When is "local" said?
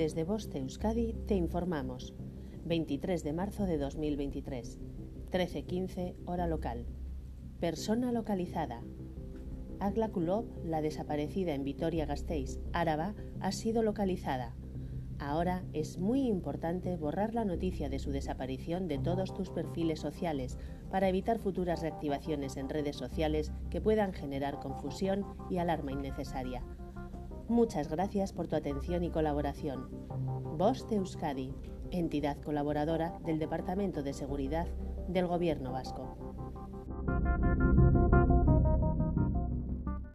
6.46-6.86